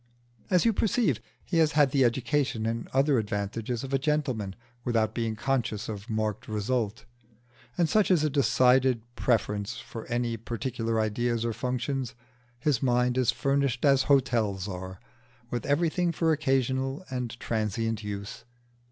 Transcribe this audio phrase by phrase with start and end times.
[0.49, 5.13] As you perceive, he has had the education and other advantages of a gentleman without
[5.13, 7.05] being conscious of marked result,
[7.85, 12.15] such as a decided preference for any particular ideas or functions:
[12.57, 14.99] his mind is furnished as hotels are,
[15.51, 18.43] with everything for occasional and transient use.